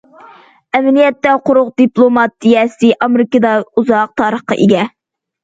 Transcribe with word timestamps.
ئەمەلىيەتتە 0.77 1.33
قورۇق 1.49 1.69
دىپلوماتىيەسى 1.81 2.91
ئامېرىكىدا 2.97 3.53
ئۇزاق 3.61 4.19
تارىخقا 4.25 4.61
ئىگە. 4.67 4.89